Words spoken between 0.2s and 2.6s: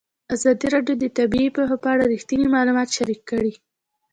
ازادي راډیو د طبیعي پېښې په اړه رښتیني